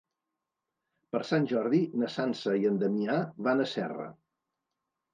Per 1.17 1.21
Sant 1.33 1.45
Jordi 1.53 1.83
na 2.05 2.11
Sança 2.15 2.57
i 2.65 2.69
en 2.73 2.83
Damià 2.87 3.21
van 3.51 3.65
a 3.69 3.73
Serra. 3.79 4.13